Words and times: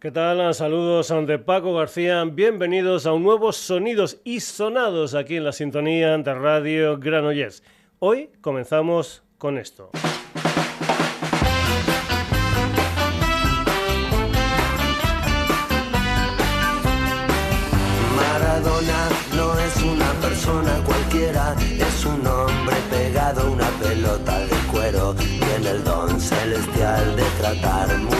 ¿Qué 0.00 0.10
tal? 0.10 0.54
Saludos 0.54 1.12
de 1.26 1.38
Paco 1.38 1.74
García. 1.74 2.24
Bienvenidos 2.24 3.04
a 3.04 3.12
un 3.12 3.22
nuevo 3.22 3.52
Sonidos 3.52 4.16
y 4.24 4.40
Sonados 4.40 5.14
aquí 5.14 5.36
en 5.36 5.44
la 5.44 5.52
sintonía 5.52 6.16
de 6.16 6.34
Radio 6.34 6.98
Granollers. 6.98 7.62
Hoy 7.98 8.30
comenzamos 8.40 9.22
con 9.36 9.58
esto. 9.58 9.90
Maradona 18.16 19.08
no 19.36 19.58
es 19.58 19.82
una 19.82 20.12
persona 20.22 20.82
cualquiera, 20.86 21.54
es 21.78 22.06
un 22.06 22.26
hombre 22.26 22.76
pegado 22.88 23.42
a 23.42 23.50
una 23.50 23.68
pelota 23.72 24.38
de 24.46 24.56
cuero. 24.72 25.14
Tiene 25.14 25.70
el 25.72 25.84
don 25.84 26.18
celestial 26.18 27.16
de 27.16 27.24
tratar 27.38 27.98
muy 27.98 28.19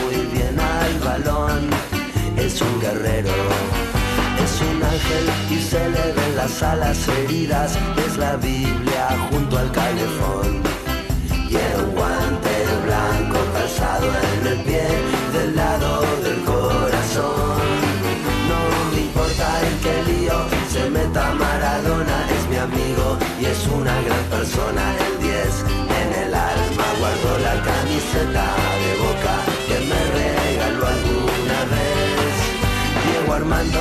y 5.50 5.60
se 5.60 5.88
le 5.90 6.12
ven 6.12 6.36
las 6.36 6.62
alas 6.62 7.08
heridas. 7.08 7.76
Es 8.06 8.16
la 8.16 8.36
Biblia 8.36 9.08
junto 9.30 9.58
al 9.58 9.70
calefón. 9.72 10.62
Y 11.48 11.56
un 11.82 11.90
guante 11.94 12.54
blanco 12.86 13.38
calzado 13.52 14.06
en 14.06 14.46
el 14.46 14.58
pie 14.64 14.86
del 15.32 15.56
lado 15.56 16.02
del 16.22 16.40
corazón. 16.44 17.58
No 18.50 18.60
me 18.92 19.00
importa 19.00 19.46
en 19.66 19.74
qué 19.84 20.12
lío 20.12 20.38
se 20.72 20.88
meta 20.90 21.34
Maradona, 21.34 22.18
es 22.36 22.48
mi 22.48 22.56
amigo 22.56 23.18
y 23.40 23.46
es 23.46 23.66
una 23.66 24.00
gran 24.02 24.24
persona. 24.36 24.94
El 25.06 25.22
10 25.22 25.64
en 26.00 26.10
el 26.22 26.34
alma 26.34 26.86
guardo 27.00 27.38
la 27.38 27.56
camiseta 27.68 28.46
de 28.82 28.92
boca 29.04 29.34
que 29.66 29.78
me 29.90 30.00
regaló 30.18 30.86
alguna 30.86 31.58
vez. 31.72 32.34
Diego 33.06 33.32
Armando, 33.34 33.80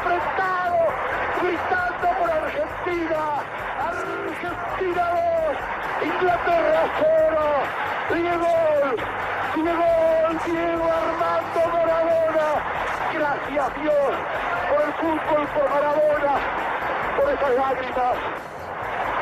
apretado, 0.00 0.78
gritando 1.42 2.08
por 2.18 2.30
Argentina, 2.30 3.22
Argentina 3.78 5.04
2, 6.00 6.08
Inglaterra 6.08 6.82
0, 7.00 7.40
sigue 8.08 8.36
gol, 8.36 8.96
sigue 9.54 9.74
gol, 9.74 10.40
Diego 10.46 10.88
Armando 10.90 11.60
Maradona, 11.72 12.48
gracias 13.12 13.82
Dios 13.82 14.12
por 14.70 14.80
el 14.80 14.92
fútbol, 14.94 15.46
por 15.48 15.70
Maradona, 15.70 16.34
por 17.16 17.30
esas 17.30 17.54
lágrimas, 17.56 18.16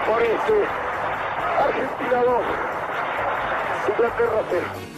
por 0.07 0.23
este, 0.23 0.59
Argentina 1.59 2.23
2, 2.23 2.45
Inglaterra 3.89 4.43
0. 4.51 4.98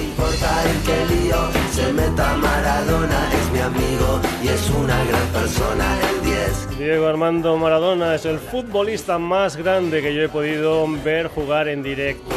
Me 0.00 0.06
importa 0.06 0.64
en 0.64 0.82
qué 0.82 1.14
lío 1.14 1.36
se 1.70 1.92
meta 1.92 2.34
Maradona, 2.36 3.28
es 3.34 3.52
mi 3.52 3.58
amigo 3.58 4.18
y 4.42 4.48
es 4.48 4.70
una 4.70 4.96
gran 5.04 5.26
persona. 5.26 5.98
El 6.08 6.24
10 6.24 6.78
Diego 6.78 7.06
Armando 7.06 7.58
Maradona 7.58 8.14
es 8.14 8.24
el 8.24 8.38
futbolista 8.38 9.18
más 9.18 9.56
grande 9.56 10.00
que 10.00 10.14
yo 10.14 10.22
he 10.22 10.28
podido 10.30 10.86
ver 11.04 11.28
jugar 11.28 11.68
en 11.68 11.82
directo. 11.82 12.34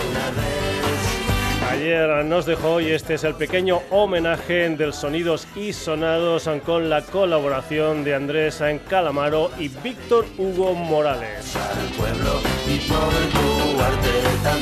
Ayer 1.71 2.25
nos 2.25 2.45
dejó 2.45 2.81
y 2.81 2.91
este 2.91 3.13
es 3.13 3.23
el 3.23 3.35
pequeño 3.35 3.79
homenaje 3.91 4.69
del 4.69 4.93
Sonidos 4.93 5.47
y 5.55 5.71
Sonados 5.71 6.49
con 6.65 6.89
la 6.89 7.01
colaboración 7.01 8.03
de 8.03 8.13
Andrés 8.13 8.55
San 8.55 8.79
Calamaro 8.79 9.51
y 9.57 9.69
Víctor 9.69 10.25
Hugo 10.37 10.73
Morales. 10.73 11.55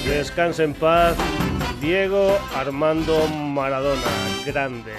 Descanse 0.06 0.64
en 0.64 0.74
paz, 0.76 1.16
Diego 1.82 2.38
Armando 2.54 3.28
Maradona, 3.28 4.02
grande. 4.46 4.94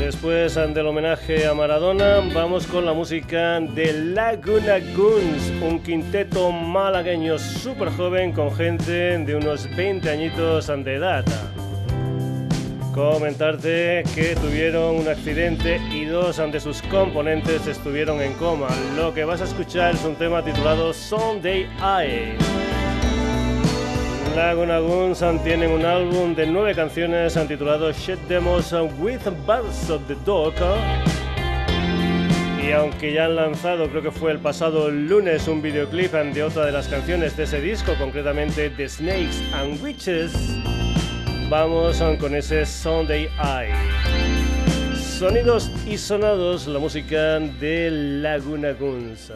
Después 0.09 0.55
del 0.55 0.87
homenaje 0.87 1.45
a 1.45 1.53
Maradona, 1.53 2.19
vamos 2.33 2.65
con 2.65 2.83
la 2.83 2.93
música 2.93 3.59
de 3.59 3.93
Laguna 3.93 4.79
Guns, 4.79 5.51
un 5.61 5.83
quinteto 5.83 6.51
malagueño 6.51 7.37
súper 7.37 7.91
joven 7.91 8.31
con 8.31 8.51
gente 8.55 9.19
de 9.19 9.35
unos 9.35 9.69
20 9.75 10.09
añitos 10.09 10.65
de 10.65 10.95
edad. 10.95 11.23
Comentarte 12.91 14.01
que 14.15 14.35
tuvieron 14.35 14.95
un 14.95 15.07
accidente 15.07 15.79
y 15.91 16.05
dos 16.05 16.37
de 16.37 16.59
sus 16.59 16.81
componentes 16.81 17.67
estuvieron 17.67 18.19
en 18.19 18.33
coma. 18.33 18.69
Lo 18.95 19.13
que 19.13 19.25
vas 19.25 19.41
a 19.41 19.43
escuchar 19.43 19.93
es 19.93 20.03
un 20.03 20.15
tema 20.15 20.43
titulado 20.43 20.91
Sunday 20.91 21.69
Eye. 21.83 22.78
Laguna 24.35 24.79
Guns 24.79 25.23
tienen 25.43 25.71
un 25.71 25.85
álbum 25.85 26.35
de 26.35 26.45
nueve 26.45 26.75
canciones 26.75 27.37
titulado 27.47 27.91
Shit 27.91 28.19
Demos 28.27 28.71
with 28.99 29.19
Birds 29.45 29.89
of 29.89 30.01
the 30.07 30.15
Dog. 30.25 30.53
Y 32.61 32.71
aunque 32.71 33.13
ya 33.13 33.25
han 33.25 33.35
lanzado, 33.35 33.89
creo 33.89 34.01
que 34.01 34.11
fue 34.11 34.31
el 34.31 34.39
pasado 34.39 34.89
lunes, 34.91 35.47
un 35.47 35.61
videoclip 35.61 36.11
de 36.11 36.43
otra 36.43 36.65
de 36.65 36.71
las 36.71 36.87
canciones 36.87 37.35
de 37.37 37.43
ese 37.43 37.61
disco, 37.61 37.93
concretamente 37.97 38.69
The 38.69 38.87
Snakes 38.87 39.41
and 39.53 39.81
Witches, 39.81 40.33
vamos 41.49 42.01
con 42.19 42.35
ese 42.35 42.65
Sunday 42.65 43.29
Eye. 43.39 43.73
Sonidos 44.95 45.71
y 45.87 45.97
sonados, 45.97 46.67
la 46.67 46.79
música 46.79 47.39
de 47.39 47.89
Laguna 47.91 48.73
Guns. 48.73 49.31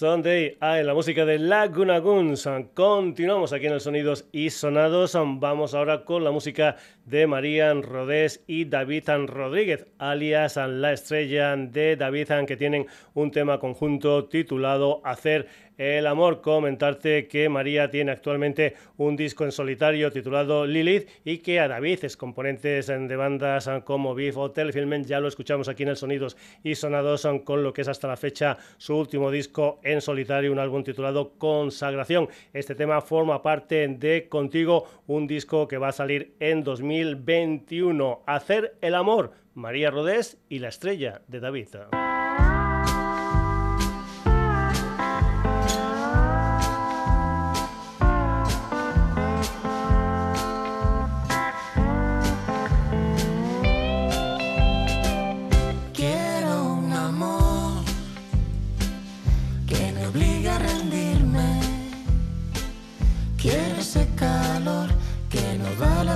Sunday 0.00 0.56
ah, 0.60 0.80
en 0.80 0.86
la 0.86 0.94
música 0.94 1.26
de 1.26 1.38
Laguna 1.38 1.98
Guns. 1.98 2.48
Continuamos 2.72 3.52
aquí 3.52 3.66
en 3.66 3.74
el 3.74 3.82
Sonidos 3.82 4.24
y 4.32 4.48
Sonados. 4.48 5.12
Vamos 5.14 5.74
ahora 5.74 6.06
con 6.06 6.24
la 6.24 6.30
música 6.30 6.76
de 7.04 7.26
Marían 7.26 7.82
Rodés 7.82 8.42
y 8.46 8.64
David 8.64 9.10
Rodríguez, 9.26 9.86
alias 9.98 10.56
La 10.56 10.94
Estrella 10.94 11.54
de 11.54 11.96
David, 11.96 12.28
que 12.46 12.56
tienen 12.56 12.86
un 13.12 13.30
tema 13.30 13.60
conjunto 13.60 14.24
titulado 14.24 15.02
Hacer 15.04 15.48
el 15.80 16.06
amor. 16.06 16.42
Comentarte 16.42 17.26
que 17.26 17.48
María 17.48 17.90
tiene 17.90 18.12
actualmente 18.12 18.74
un 18.98 19.16
disco 19.16 19.44
en 19.44 19.52
solitario 19.52 20.12
titulado 20.12 20.66
Lilith 20.66 21.08
y 21.24 21.38
que 21.38 21.58
a 21.58 21.68
David, 21.68 22.04
es 22.04 22.18
componentes 22.18 22.88
de 22.88 23.16
bandas 23.16 23.70
como 23.84 24.14
Beef 24.14 24.36
o 24.36 24.50
Telefilmen, 24.50 25.04
ya 25.04 25.20
lo 25.20 25.28
escuchamos 25.28 25.68
aquí 25.68 25.84
en 25.84 25.88
el 25.88 25.96
Sonidos 25.96 26.36
y 26.62 26.74
Sonados 26.74 27.26
con 27.44 27.62
lo 27.62 27.72
que 27.72 27.80
es 27.80 27.88
hasta 27.88 28.08
la 28.08 28.16
fecha 28.18 28.58
su 28.76 28.94
último 28.94 29.30
disco 29.30 29.80
en 29.82 30.02
solitario, 30.02 30.52
un 30.52 30.58
álbum 30.58 30.84
titulado 30.84 31.32
Consagración. 31.38 32.28
Este 32.52 32.74
tema 32.74 33.00
forma 33.00 33.42
parte 33.42 33.88
de 33.88 34.28
Contigo, 34.28 34.84
un 35.06 35.26
disco 35.26 35.66
que 35.66 35.78
va 35.78 35.88
a 35.88 35.92
salir 35.92 36.34
en 36.40 36.62
2021. 36.62 38.22
Hacer 38.26 38.76
el 38.82 38.94
amor, 38.94 39.32
María 39.54 39.90
Rodés 39.90 40.36
y 40.50 40.58
la 40.58 40.68
estrella 40.68 41.22
de 41.26 41.40
David. 41.40 41.68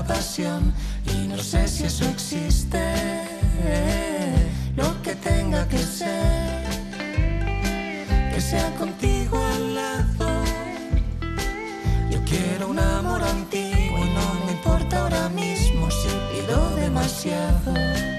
Y 0.06 1.28
no 1.28 1.38
sé 1.38 1.66
si 1.66 1.84
eso 1.84 2.04
existe. 2.04 2.78
Lo 4.76 5.02
que 5.02 5.14
tenga 5.14 5.66
que 5.66 5.78
ser, 5.78 6.64
que 8.34 8.40
sea 8.40 8.70
contigo 8.76 9.38
al 9.54 9.74
lado. 9.74 10.44
Yo 12.10 12.18
quiero 12.24 12.68
un 12.68 12.78
amor 12.78 13.22
antiguo 13.22 13.98
y 13.98 14.10
no 14.10 14.44
me 14.44 14.52
importa 14.52 15.02
ahora 15.02 15.28
mismo 15.30 15.90
si 15.90 16.08
pido 16.32 16.76
demasiado. 16.76 18.13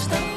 Está 0.00 0.29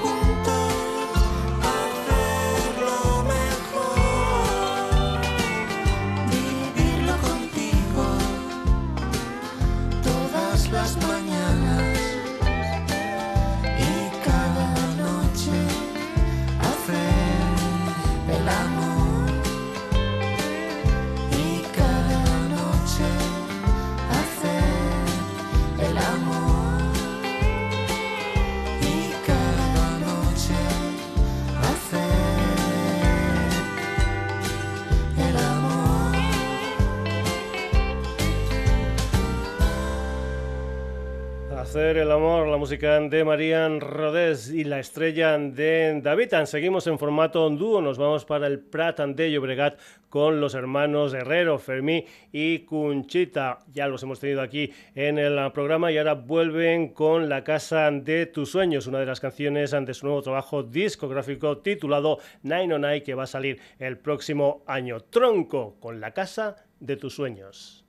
el 41.98 42.12
amor, 42.12 42.48
la 42.48 42.58
música 42.58 43.00
de 43.00 43.24
Marian 43.24 43.80
Rodés 43.80 44.50
y 44.50 44.64
la 44.64 44.80
estrella 44.80 45.38
de 45.38 46.00
David. 46.02 46.34
Seguimos 46.46 46.88
en 46.88 46.98
formato 46.98 47.50
dúo, 47.50 47.82
nos 47.82 47.98
vamos 47.98 48.26
para 48.26 48.48
el 48.48 48.60
Prat 48.60 49.00
de 49.00 49.32
Llobregat 49.32 49.80
con 50.10 50.42
los 50.42 50.56
hermanos 50.56 51.14
Herrero, 51.14 51.60
Fermí 51.60 52.06
y 52.32 52.60
Cunchita. 52.60 53.60
Ya 53.72 53.88
los 53.88 54.02
hemos 54.02 54.20
tenido 54.20 54.42
aquí 54.42 54.72
en 54.96 55.20
el 55.20 55.52
programa 55.52 55.92
y 55.92 55.98
ahora 55.98 56.14
vuelven 56.14 56.90
con 56.90 57.30
La 57.30 57.44
Casa 57.44 57.92
de 57.92 58.26
tus 58.26 58.52
Sueños, 58.52 58.88
una 58.88 59.00
de 59.00 59.06
las 59.06 59.20
canciones 59.20 59.72
de 59.72 59.94
su 59.94 60.06
nuevo 60.06 60.22
trabajo 60.22 60.64
discográfico 60.64 61.60
titulado 61.60 62.20
Nine 62.42 62.74
on 62.74 62.82
Nine 62.82 63.04
que 63.04 63.14
va 63.14 63.24
a 63.24 63.28
salir 63.28 63.60
el 63.78 63.98
próximo 63.98 64.64
año. 64.68 65.02
Tronco 65.02 65.76
con 65.80 66.00
La 66.00 66.12
Casa 66.12 66.56
de 66.80 66.98
tus 66.98 67.14
Sueños. 67.16 67.83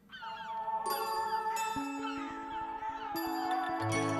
Que 3.90 4.13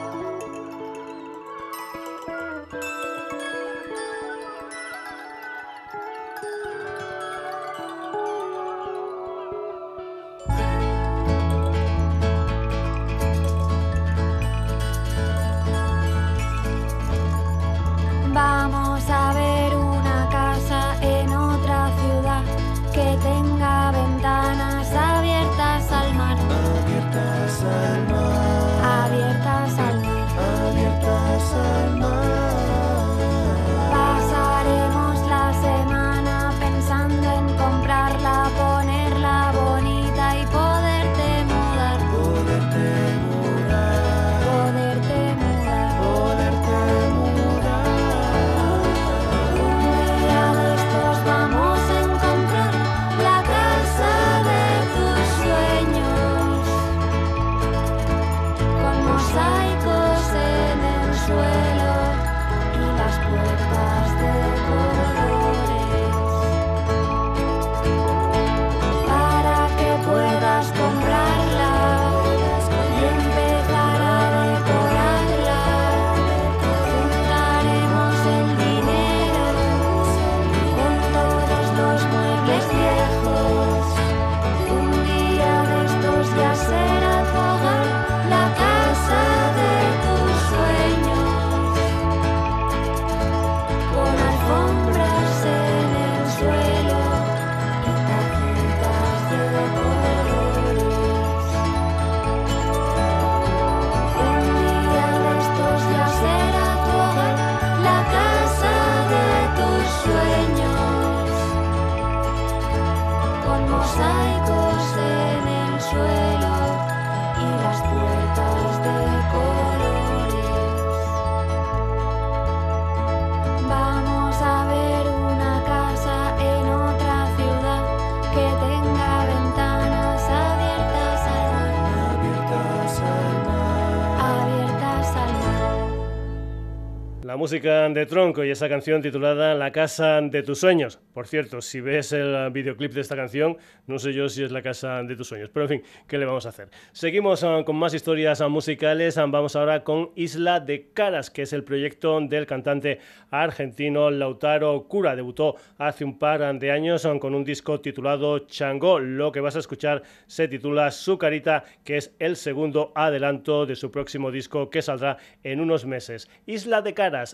música 137.44 137.90
de 137.90 138.06
Tronco 138.06 138.42
y 138.42 138.48
esa 138.48 138.70
canción 138.70 139.02
titulada 139.02 139.52
La 139.52 139.70
casa 139.70 140.22
de 140.22 140.42
tus 140.42 140.60
sueños. 140.60 140.98
Por 141.12 141.26
cierto, 141.26 141.60
si 141.60 141.82
ves 141.82 142.14
el 142.14 142.50
videoclip 142.50 142.92
de 142.94 143.02
esta 143.02 143.16
canción, 143.16 143.58
no 143.86 143.98
sé 143.98 144.14
yo 144.14 144.30
si 144.30 144.42
es 144.42 144.50
la 144.50 144.62
casa 144.62 145.02
de 145.02 145.14
tus 145.14 145.28
sueños. 145.28 145.50
Pero 145.52 145.64
en 145.64 145.68
fin, 145.68 145.82
¿qué 146.08 146.16
le 146.16 146.24
vamos 146.24 146.46
a 146.46 146.48
hacer? 146.48 146.70
Seguimos 146.92 147.44
ah, 147.44 147.62
con 147.66 147.76
más 147.76 147.92
historias 147.92 148.40
ah, 148.40 148.48
musicales. 148.48 149.18
Ah, 149.18 149.26
vamos 149.26 149.56
ahora 149.56 149.84
con 149.84 150.10
Isla 150.14 150.58
de 150.58 150.88
Caras, 150.94 151.30
que 151.30 151.42
es 151.42 151.52
el 151.52 151.64
proyecto 151.64 152.18
del 152.18 152.46
cantante 152.46 153.00
argentino 153.30 154.10
Lautaro 154.10 154.88
Cura. 154.88 155.14
Debutó 155.14 155.56
hace 155.76 156.02
un 156.02 156.18
par 156.18 156.58
de 156.58 156.70
años 156.70 157.06
con 157.20 157.34
un 157.34 157.44
disco 157.44 157.78
titulado 157.78 158.38
Chango. 158.38 158.98
Lo 159.00 159.32
que 159.32 159.40
vas 159.40 159.56
a 159.56 159.58
escuchar 159.58 160.02
se 160.26 160.48
titula 160.48 160.90
Su 160.90 161.18
Carita, 161.18 161.64
que 161.84 161.98
es 161.98 162.14
el 162.18 162.36
segundo 162.36 162.90
adelanto 162.94 163.66
de 163.66 163.76
su 163.76 163.90
próximo 163.90 164.30
disco 164.30 164.70
que 164.70 164.80
saldrá 164.80 165.18
en 165.42 165.60
unos 165.60 165.84
meses. 165.84 166.30
Isla 166.46 166.80
de 166.80 166.94
Caras 166.94 167.33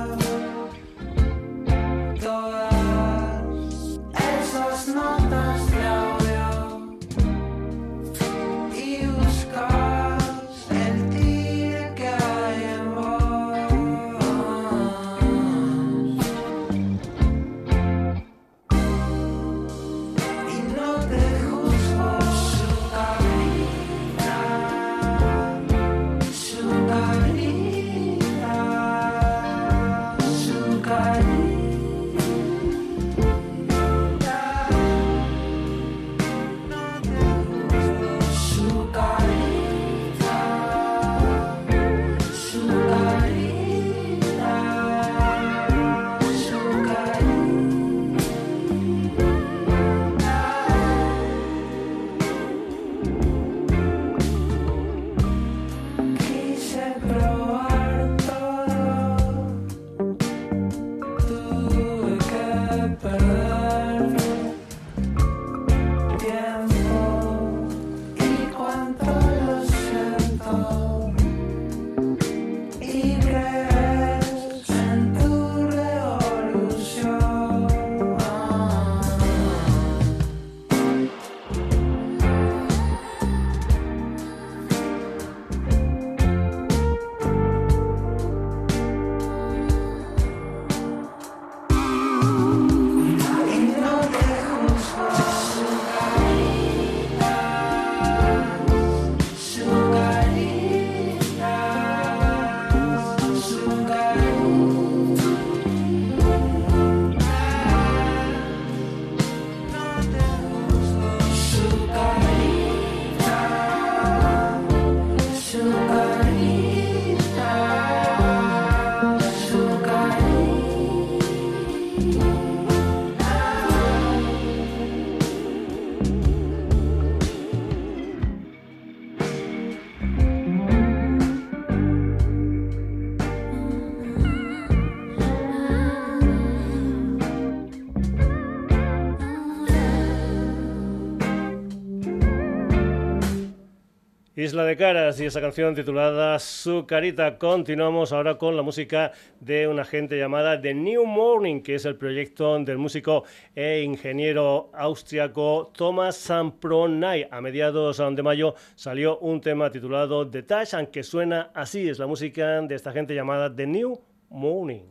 Isla 144.41 144.63
de 144.65 144.75
Caras 144.75 145.19
y 145.19 145.25
esa 145.25 145.39
canción 145.39 145.75
titulada 145.75 146.39
Su 146.39 146.87
Carita. 146.87 147.37
Continuamos 147.37 148.11
ahora 148.11 148.39
con 148.39 148.55
la 148.55 148.63
música 148.63 149.11
de 149.39 149.67
una 149.67 149.85
gente 149.85 150.17
llamada 150.17 150.59
The 150.59 150.73
New 150.73 151.05
Morning, 151.05 151.61
que 151.61 151.75
es 151.75 151.85
el 151.85 151.95
proyecto 151.95 152.57
del 152.57 152.79
músico 152.79 153.23
e 153.53 153.83
ingeniero 153.83 154.71
austriaco 154.73 155.71
Thomas 155.77 156.15
Sampronay. 156.15 157.27
A 157.29 157.39
mediados 157.39 158.01
de 158.15 158.23
mayo 158.23 158.55
salió 158.73 159.19
un 159.19 159.41
tema 159.41 159.69
titulado 159.69 160.27
The 160.27 160.41
Touch, 160.41 160.89
que 160.91 161.03
suena 161.03 161.51
así. 161.53 161.87
Es 161.87 161.99
la 161.99 162.07
música 162.07 162.61
de 162.61 162.73
esta 162.73 162.91
gente 162.91 163.13
llamada 163.13 163.55
The 163.55 163.67
New 163.67 164.01
Morning. 164.29 164.81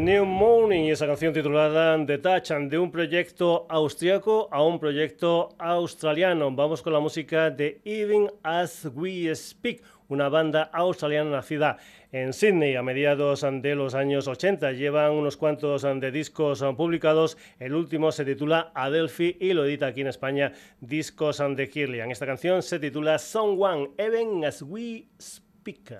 New 0.00 0.24
Morning 0.24 0.88
esa 0.88 1.06
canción 1.06 1.34
titulada 1.34 2.06
The 2.06 2.16
Touch 2.16 2.48
de 2.70 2.78
un 2.78 2.90
proyecto 2.90 3.66
austriaco 3.68 4.48
a 4.50 4.62
un 4.64 4.80
proyecto 4.80 5.50
australiano. 5.58 6.50
Vamos 6.50 6.80
con 6.80 6.94
la 6.94 7.00
música 7.00 7.50
de 7.50 7.82
Even 7.84 8.30
As 8.42 8.88
We 8.94 9.34
Speak, 9.36 9.82
una 10.08 10.30
banda 10.30 10.70
australiana 10.72 11.30
nacida 11.30 11.76
en 12.12 12.32
Sydney 12.32 12.76
a 12.76 12.82
mediados 12.82 13.42
de 13.42 13.74
los 13.74 13.94
años 13.94 14.26
80. 14.26 14.72
Llevan 14.72 15.12
unos 15.12 15.36
cuantos 15.36 15.82
de 15.82 16.10
discos 16.10 16.64
publicados. 16.78 17.36
El 17.58 17.74
último 17.74 18.10
se 18.10 18.24
titula 18.24 18.72
Adelphi 18.74 19.36
y 19.38 19.52
lo 19.52 19.66
edita 19.66 19.88
aquí 19.88 20.00
en 20.00 20.06
España 20.06 20.54
Discos 20.80 21.42
de 21.56 21.68
Kirlian. 21.68 22.10
Esta 22.10 22.24
canción 22.24 22.62
se 22.62 22.78
titula 22.78 23.18
Someone 23.18 23.90
Even 23.98 24.46
As 24.46 24.62
We 24.62 25.08
Speak. 25.20 25.92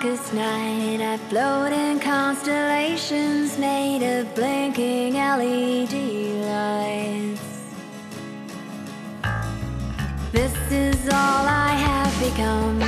Darkest 0.00 0.32
night, 0.32 1.00
I 1.02 1.18
float 1.28 1.72
in 1.72 2.00
constellations 2.00 3.58
made 3.58 4.02
of 4.02 4.34
blinking 4.34 5.14
LED 5.14 5.92
lights. 6.46 7.74
This 10.32 10.54
is 10.70 11.06
all 11.08 11.44
I 11.46 11.72
have 11.72 12.18
become 12.18 12.79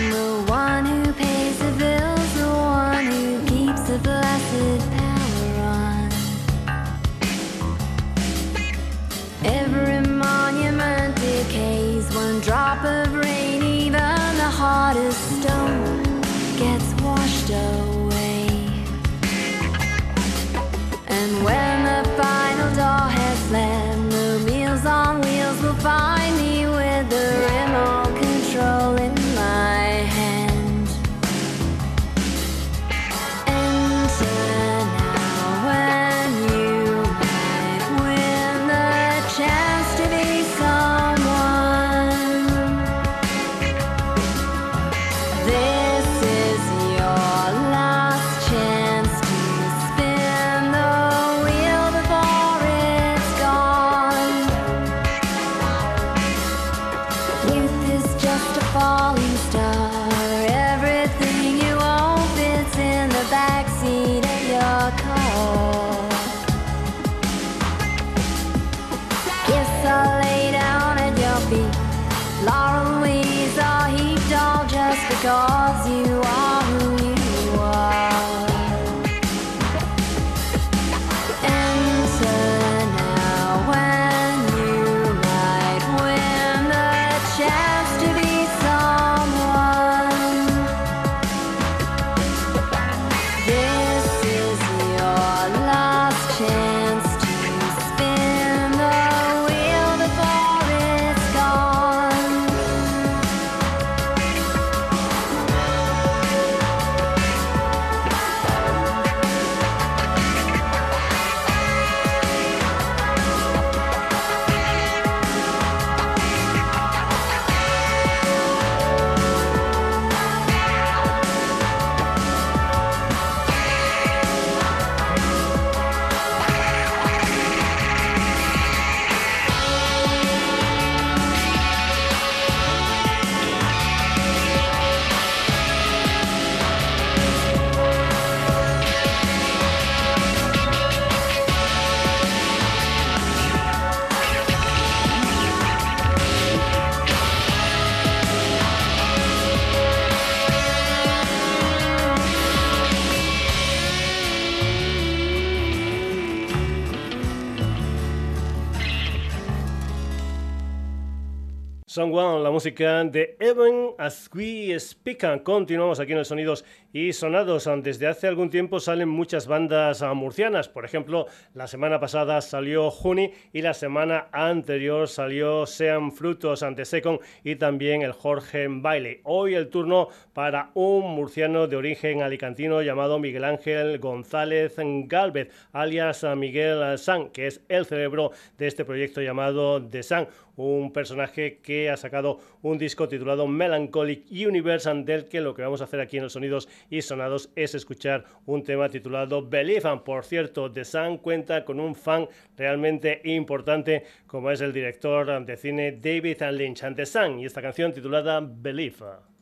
Someone, 161.93 162.43
la 162.43 162.49
música 162.53 163.03
de 163.05 163.35
Even 163.41 163.93
As 163.97 164.29
We 164.35 164.79
Speak. 164.79 165.43
Continuamos 165.43 165.99
aquí 166.01 166.13
en 166.13 166.19
el 166.19 166.27
Sonidos 166.27 166.67
y 166.93 167.15
Sonados. 167.15 167.67
Desde 167.83 168.07
hace 168.07 168.29
algún 168.29 168.51
tiempo 168.51 168.79
salen 168.79 169.09
muchas 169.09 169.47
bandas 169.47 170.03
ah, 170.03 170.13
murcianas. 170.13 170.69
Por 170.69 170.85
ejemplo, 170.85 171.27
la 171.55 171.67
semana 171.67 171.99
pasada 171.99 172.43
salió 172.43 172.91
Juni 172.91 173.33
y 173.55 173.63
la 173.63 173.73
semana 173.73 174.29
anterior 174.33 175.09
salió 175.09 175.65
Sean 175.65 176.13
Frutos 176.13 176.63
ante 176.63 176.85
Second 176.85 177.21
y 177.43 177.57
también 177.57 178.03
el 178.03 178.13
Jorge 178.13 178.67
Bailey. 178.69 179.21
Hoy 179.25 179.55
el 179.55 179.71
turno 179.71 180.09
para 180.35 180.73
un 180.75 181.11
murciano 181.15 181.67
de 181.69 181.77
origen 181.77 182.21
alicantino 182.21 182.83
llamado 182.83 183.19
Miguel 183.19 183.45
Ángel 183.45 183.99
González 183.99 184.77
Galvez, 185.07 185.49
alias 185.73 186.27
Miguel 186.37 186.99
San, 186.99 187.31
que 187.31 187.47
es 187.47 187.63
el 187.71 187.87
cerebro 187.87 188.33
de 188.59 188.67
este 188.67 188.85
proyecto 188.85 189.23
llamado 189.23 189.83
The 189.83 190.03
Sun 190.03 190.29
un 190.57 190.93
personaje 190.93 191.59
que 191.63 191.91
ha 191.91 191.97
sacado 191.97 192.39
un 192.63 192.79
disco 192.79 193.09
titulado 193.09 193.47
Melancholic 193.47 194.25
Universe, 194.31 194.93
del 195.05 195.27
que 195.27 195.41
lo 195.41 195.55
que 195.55 195.63
vamos 195.63 195.81
a 195.81 195.85
hacer 195.85 196.01
aquí 196.01 196.17
en 196.17 196.25
los 196.25 196.33
sonidos 196.33 196.69
y 196.91 197.03
sonados 197.03 197.51
es 197.57 197.75
escuchar 197.75 198.25
un 198.47 198.63
tema 198.63 198.89
titulado 198.89 199.47
Believe. 199.47 199.89
And, 199.89 200.03
por 200.03 200.25
cierto, 200.25 200.71
The 200.71 200.85
Sun 200.85 201.19
cuenta 201.19 201.65
con 201.65 201.81
un 201.81 201.95
fan 201.95 202.29
realmente 202.57 203.21
importante 203.25 204.05
como 204.27 204.51
es 204.51 204.61
el 204.61 204.73
director 204.73 205.45
de 205.45 205.57
cine 205.57 205.93
David 205.93 206.43
Lynch 206.53 206.85
and 206.85 206.97
The 206.97 207.07
Sun 207.07 207.39
y 207.41 207.47
esta 207.47 207.63
canción 207.63 207.93
titulada 207.93 208.41
Believe. 208.41 208.97
Oh 209.05 209.33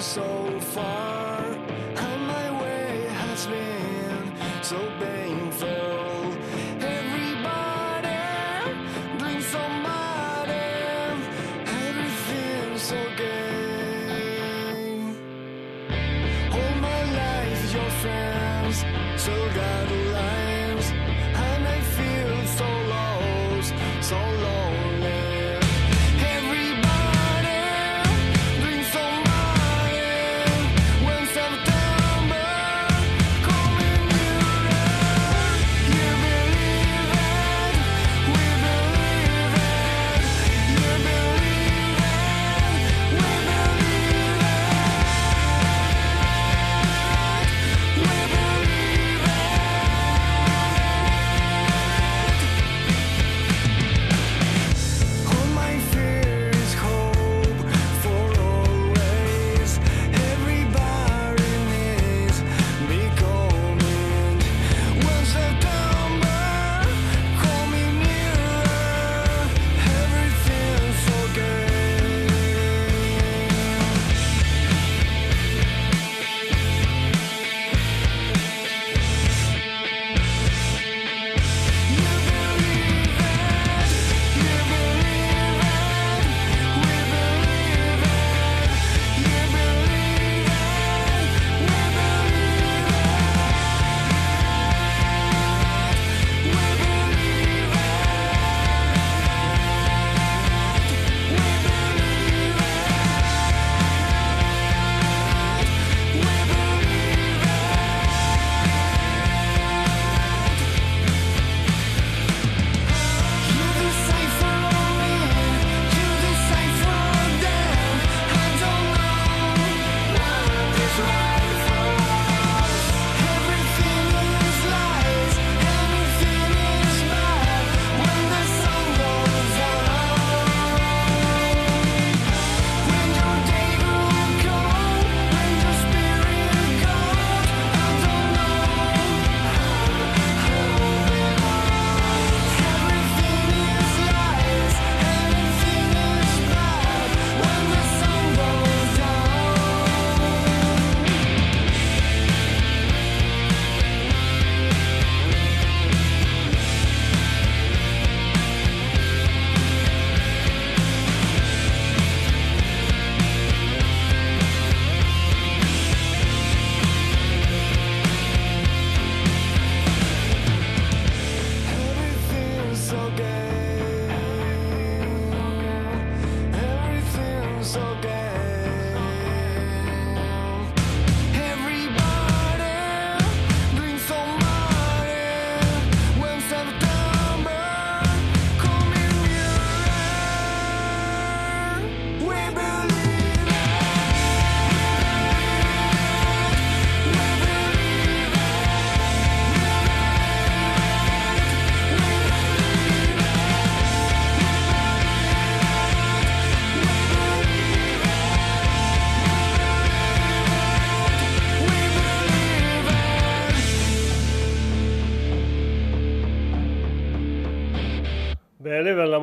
so 0.00 0.60
far, 0.60 1.42
and 1.96 2.26
my 2.26 2.62
way 2.62 3.06
has 3.10 3.46
been 3.46 4.62
so 4.62 4.97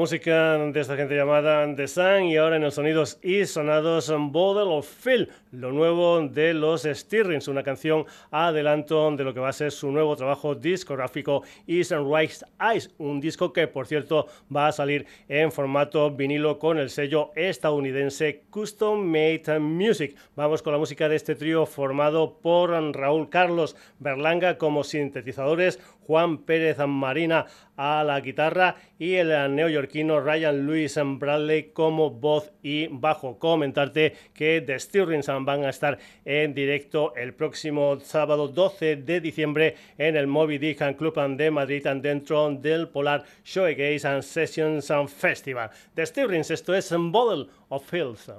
música 0.06 0.60
de 0.60 0.80
esta 0.80 0.96
gente 0.96 1.16
llamada 1.16 1.66
The 1.76 1.88
Sun 1.88 2.26
y 2.26 2.38
ahora 2.38 2.58
en 2.58 2.62
los 2.62 2.76
sonidos 2.76 3.18
y 3.24 3.44
sonados 3.48 4.14
Bottle 4.16 4.72
of 4.72 4.88
Phil, 5.04 5.30
lo 5.56 5.72
nuevo 5.72 6.28
de 6.28 6.54
los 6.54 6.84
Stirrings, 6.84 7.48
una 7.48 7.64
canción 7.64 8.06
adelanto 8.32 9.16
de 9.16 9.24
lo 9.24 9.34
que 9.34 9.40
va 9.40 9.50
a 9.50 9.54
ser 9.54 9.72
su 9.72 9.92
nuevo 9.92 10.16
trabajo 10.16 10.56
discográfico 10.56 11.44
Is 11.66 11.92
Rise 11.92 12.46
Eyes, 12.60 12.94
un 12.98 13.20
disco 13.20 13.54
que 13.54 13.68
por 13.68 13.88
cierto 13.88 14.28
va 14.54 14.68
a 14.68 14.72
salir 14.72 15.06
en 15.28 15.52
formato 15.52 16.12
vinilo 16.12 16.60
con 16.60 16.78
el 16.78 16.90
sello 16.90 17.32
estadounidense 17.36 18.44
Custom 18.50 19.04
Made 19.06 19.60
Music. 19.60 20.16
Vamos 20.36 20.62
con 20.62 20.74
la 20.74 20.80
música 20.80 21.08
de 21.10 21.16
este 21.16 21.36
trío 21.36 21.66
formado 21.66 22.40
por 22.40 22.72
Raúl 22.94 23.30
Carlos 23.30 23.76
Berlanga 24.00 24.58
como 24.58 24.84
sintetizadores, 24.84 25.80
Juan 26.06 26.40
Pérez 26.40 26.78
Marina 26.86 27.48
a 27.78 28.04
la 28.04 28.20
guitarra 28.22 28.76
y 28.98 29.16
el 29.16 29.56
neoyorquino 29.56 30.22
Ryan 30.22 30.66
Lewis 30.66 30.98
Bradley 31.04 31.72
como 31.74 32.12
voz 32.12 32.52
y 32.62 32.88
bajo. 32.88 33.40
Comentarte 33.40 34.14
que 34.34 34.62
The 34.62 34.80
Stirrings 34.80 35.30
van 35.46 35.64
a 35.64 35.70
estar 35.70 35.98
en 36.26 36.54
directo 36.54 37.16
el 37.16 37.34
próximo 37.34 38.00
sábado 38.00 38.48
12 38.48 38.98
de 38.98 39.22
diciembre 39.22 39.76
en 39.98 40.16
el 40.16 40.28
Moby 40.28 40.58
Dick 40.58 40.98
Club 40.98 41.16
de 41.38 41.52
Madrid 41.52 41.88
dentro 42.02 42.50
del 42.52 42.90
Polar 42.90 43.24
Showcase 43.44 44.08
and 44.08 44.24
Sessions 44.24 44.92
Festival. 45.16 45.70
The 45.94 46.06
Stirrings, 46.06 46.52
esto 46.52 46.74
es 46.74 46.92
Bottle 46.98 47.48
of 47.70 47.94
Hills. 47.94 48.32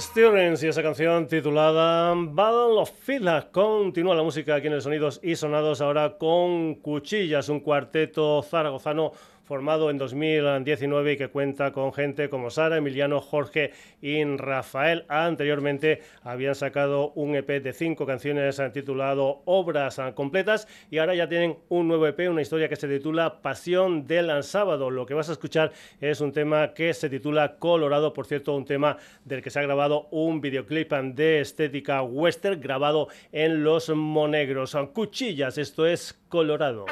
Stirrings 0.00 0.62
y 0.62 0.68
esa 0.68 0.82
canción 0.82 1.26
titulada 1.26 2.14
Battle 2.16 2.80
of 2.80 2.90
Fiddler. 2.90 3.48
Continúa 3.52 4.14
la 4.14 4.22
música 4.22 4.54
aquí 4.54 4.68
en 4.68 4.72
el 4.72 4.80
Sonidos 4.80 5.20
y 5.22 5.36
Sonados 5.36 5.82
ahora 5.82 6.16
con 6.16 6.76
Cuchillas, 6.76 7.50
un 7.50 7.60
cuarteto 7.60 8.42
zaragozano 8.42 9.12
formado 9.50 9.90
en 9.90 9.98
2019 9.98 11.14
y 11.14 11.16
que 11.16 11.26
cuenta 11.26 11.72
con 11.72 11.92
gente 11.92 12.30
como 12.30 12.50
Sara, 12.50 12.76
Emiliano, 12.76 13.20
Jorge 13.20 13.72
y 14.00 14.22
Rafael. 14.22 15.04
Anteriormente 15.08 16.02
habían 16.22 16.54
sacado 16.54 17.10
un 17.16 17.34
EP 17.34 17.60
de 17.60 17.72
cinco 17.72 18.06
canciones 18.06 18.62
titulado 18.72 19.42
Obras 19.46 20.00
Completas 20.14 20.68
y 20.88 20.98
ahora 20.98 21.16
ya 21.16 21.28
tienen 21.28 21.58
un 21.68 21.88
nuevo 21.88 22.06
EP, 22.06 22.30
una 22.30 22.42
historia 22.42 22.68
que 22.68 22.76
se 22.76 22.86
titula 22.86 23.42
Pasión 23.42 24.06
del 24.06 24.44
Sábado. 24.44 24.88
Lo 24.88 25.04
que 25.04 25.14
vas 25.14 25.30
a 25.30 25.32
escuchar 25.32 25.72
es 26.00 26.20
un 26.20 26.30
tema 26.30 26.72
que 26.72 26.94
se 26.94 27.10
titula 27.10 27.56
Colorado, 27.56 28.12
por 28.12 28.26
cierto, 28.26 28.54
un 28.54 28.64
tema 28.64 28.98
del 29.24 29.42
que 29.42 29.50
se 29.50 29.58
ha 29.58 29.62
grabado 29.62 30.06
un 30.12 30.40
videoclip 30.40 30.92
de 30.92 31.40
estética 31.40 32.02
western 32.02 32.60
grabado 32.60 33.08
en 33.32 33.64
Los 33.64 33.88
Monegros. 33.88 34.76
Cuchillas, 34.94 35.58
esto 35.58 35.88
es 35.88 36.16
Colorado. 36.28 36.86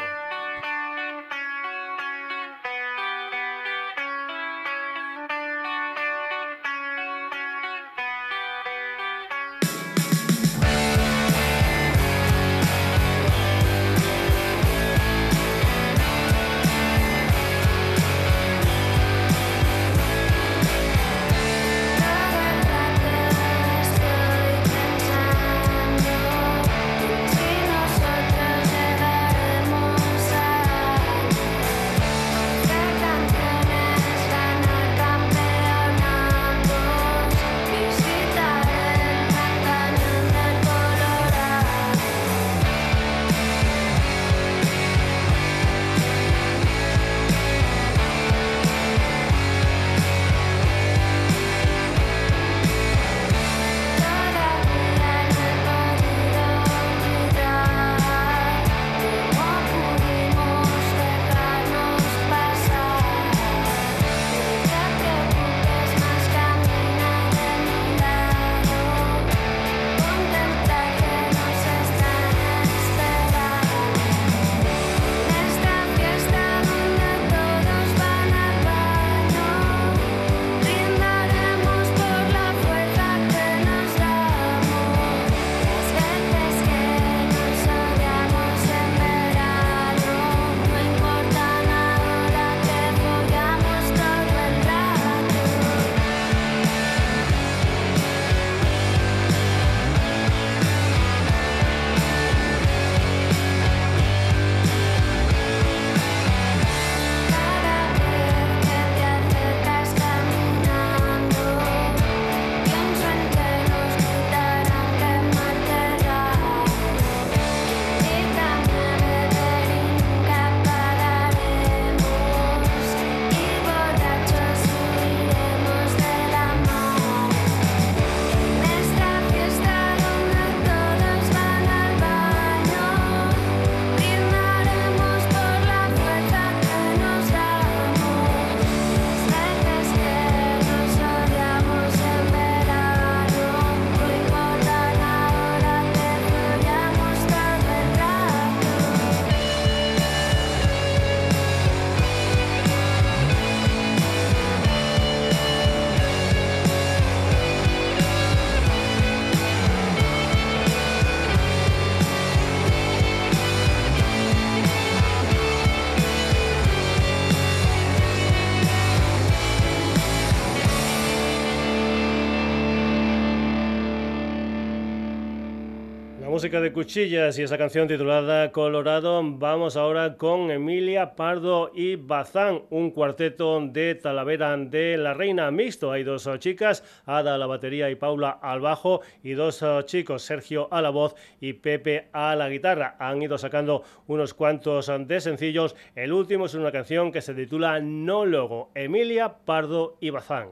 Música 176.49 176.63
de 176.63 176.73
Cuchillas 176.73 177.39
y 177.39 177.43
esa 177.43 177.59
canción 177.59 177.89
titulada 177.89 178.53
Colorado. 178.53 179.21
Vamos 179.23 179.77
ahora 179.77 180.17
con 180.17 180.51
Emilia 180.51 181.15
Pardo 181.15 181.71
y 181.75 181.97
Bazán, 181.97 182.63
un 182.71 182.91
cuarteto 182.91 183.61
de 183.61 183.95
Talavera 183.97 184.57
de 184.57 184.97
la 184.97 185.13
Reina 185.13 185.51
mixto. 185.51 185.93
Hay 185.93 186.05
dos 186.05 186.27
chicas, 186.39 186.83
Ada 187.05 187.35
a 187.35 187.39
la 187.39 187.45
batería 187.45 187.91
y 187.91 187.97
Paula 187.97 188.31
al 188.31 188.61
bajo, 188.61 189.03
y 189.23 189.33
dos 189.33 189.63
chicos, 189.85 190.23
Sergio 190.23 190.69
a 190.71 190.81
la 190.81 190.89
voz 190.89 191.15
y 191.39 191.53
Pepe 191.53 192.09
a 192.15 192.35
la 192.35 192.49
guitarra. 192.49 192.97
Han 192.99 193.21
ido 193.21 193.37
sacando 193.37 193.83
unos 194.07 194.33
cuantos 194.33 194.91
de 195.07 195.21
sencillos. 195.21 195.77
El 195.95 196.15
último 196.15 196.47
es 196.47 196.55
una 196.55 196.73
canción 196.73 197.13
que 197.13 197.21
se 197.21 197.35
titula 197.35 197.79
No 197.81 198.25
Logo, 198.25 198.71
Emilia 198.75 199.35
Pardo 199.45 199.99
y 200.01 200.09
Bazán. 200.09 200.49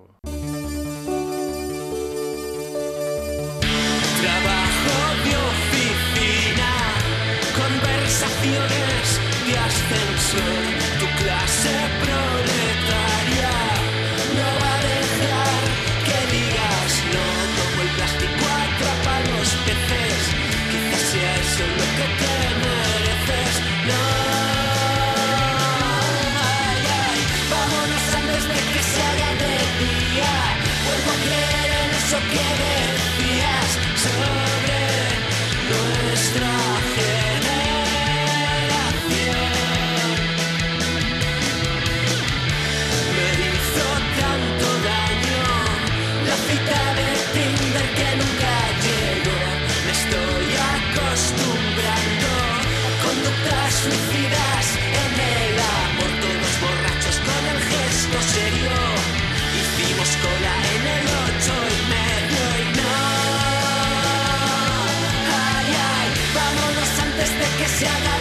Tu 10.99 11.07
clase 11.18 11.74
proletaria 12.01 12.26
Se 67.79 68.16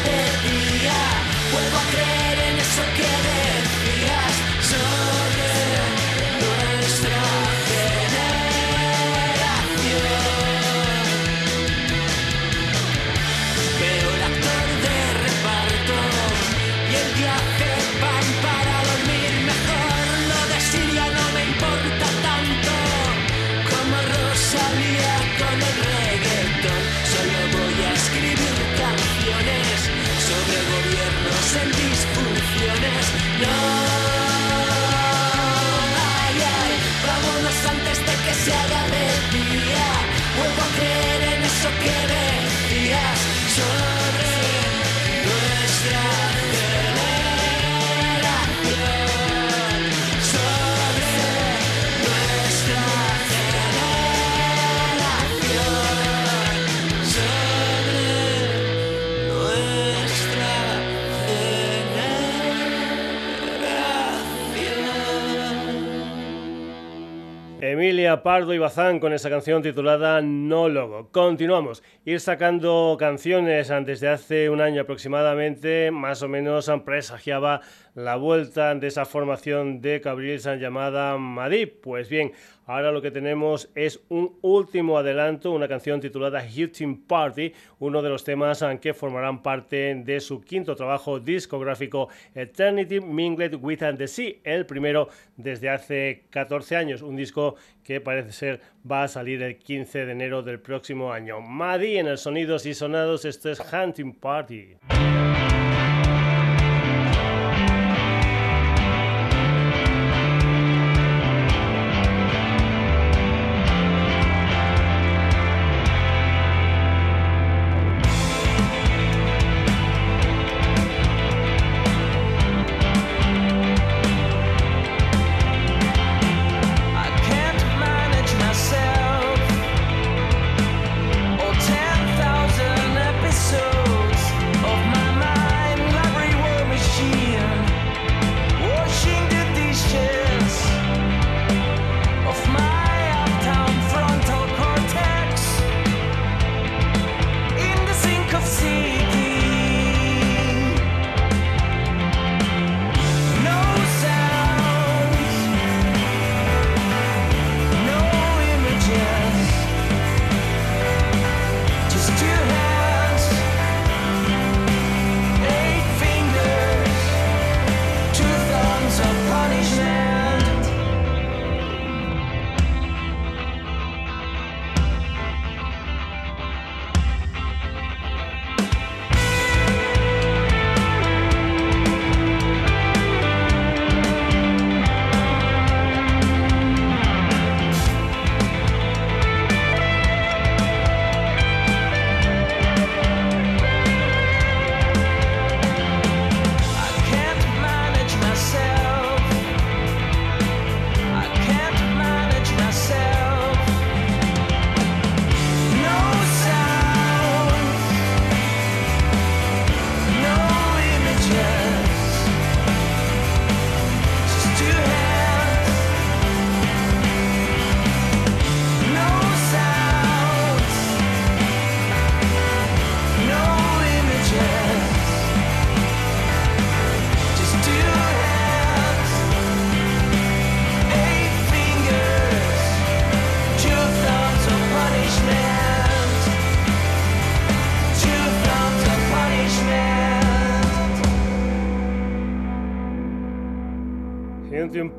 Emilia 67.72 68.22
Pardo 68.22 68.54
y 68.54 68.58
Bazán 68.58 69.00
con 69.00 69.14
esa 69.14 69.30
canción 69.30 69.62
titulada 69.62 70.22
No 70.22 70.70
Logo. 70.70 71.10
Continuamos. 71.12 71.84
Ir 72.04 72.20
sacando 72.20 72.96
canciones 73.00 73.72
desde 73.86 74.10
hace 74.10 74.50
un 74.50 74.62
año 74.62 74.82
aproximadamente, 74.82 75.90
más 75.92 76.22
o 76.22 76.28
menos 76.28 76.72
presagiaba 76.86 77.62
la 77.94 78.18
vuelta 78.18 78.76
de 78.76 78.88
esa 78.88 79.06
formación 79.06 79.82
de 79.82 80.02
Cabrils 80.02 80.46
llamada 80.60 81.18
Madip. 81.18 81.82
Pues 81.82 82.10
bien, 82.10 82.34
ahora 82.66 82.92
lo 82.92 83.02
que 83.02 83.12
tenemos 83.12 83.70
es 83.76 84.02
un 84.10 84.38
último 84.42 84.98
adelanto, 84.98 85.52
una 85.52 85.68
canción 85.68 86.00
titulada 86.00 86.46
Hitting 86.46 87.06
Party, 87.06 87.54
uno 87.80 88.02
de 88.02 88.10
los 88.10 88.24
temas 88.24 88.64
que 88.82 88.94
formarán 88.94 89.42
parte 89.42 89.96
de 89.96 90.20
su 90.20 90.42
quinto 90.42 90.76
trabajo 90.76 91.20
discográfico 91.20 92.10
Eternity 92.34 93.00
Mingled 93.00 93.56
with 93.62 93.80
the 93.98 94.08
Sea, 94.08 94.36
el 94.44 94.66
primero 94.66 95.10
desde 95.38 95.70
hace 95.70 96.24
14 96.30 96.76
años, 96.76 97.02
un 97.02 97.16
disco 97.16 97.56
que 97.84 98.02
parece 98.02 98.32
ser 98.32 98.62
va 98.90 99.04
a 99.04 99.08
salir 99.08 99.42
el 99.44 99.58
15 99.58 100.06
de 100.06 100.12
enero 100.12 100.42
del 100.42 100.60
próximo 100.60 101.12
año. 101.12 101.42
Maddy 101.42 101.98
en 101.98 102.08
el 102.08 102.18
Sonidos 102.18 102.66
y 102.66 102.74
Sonados, 102.74 103.26
esto 103.26 103.52
es 103.52 103.60
Hunting 103.60 104.14
Party. 104.14 104.78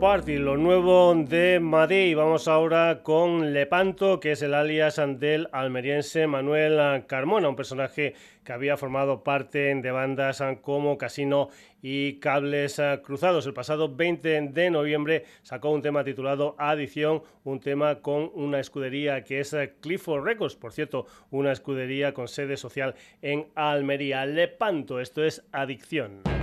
Party, 0.00 0.36
lo 0.36 0.58
nuevo 0.58 1.14
de 1.14 1.58
Madrid. 1.58 2.14
Vamos 2.16 2.48
ahora 2.48 3.02
con 3.02 3.54
Lepanto, 3.54 4.20
que 4.20 4.32
es 4.32 4.42
el 4.42 4.52
alias 4.52 5.00
del 5.18 5.48
almeriense 5.52 6.26
Manuel 6.26 7.06
Carmona, 7.06 7.48
un 7.48 7.56
personaje 7.56 8.14
que 8.44 8.52
había 8.52 8.76
formado 8.76 9.24
parte 9.24 9.74
de 9.74 9.90
bandas 9.90 10.42
como 10.60 10.98
Casino 10.98 11.48
y 11.80 12.18
Cables 12.18 12.80
Cruzados. 13.02 13.46
El 13.46 13.54
pasado 13.54 13.94
20 13.94 14.48
de 14.48 14.70
noviembre 14.70 15.24
sacó 15.42 15.70
un 15.70 15.80
tema 15.80 16.04
titulado 16.04 16.56
Adición, 16.58 17.22
un 17.44 17.60
tema 17.60 18.02
con 18.02 18.30
una 18.34 18.60
escudería 18.60 19.24
que 19.24 19.40
es 19.40 19.56
Clifford 19.80 20.24
Records, 20.24 20.56
por 20.56 20.72
cierto, 20.72 21.06
una 21.30 21.52
escudería 21.52 22.12
con 22.12 22.28
sede 22.28 22.58
social 22.58 22.94
en 23.22 23.46
Almería. 23.54 24.26
Lepanto, 24.26 25.00
esto 25.00 25.24
es 25.24 25.42
Adicción. 25.52 26.35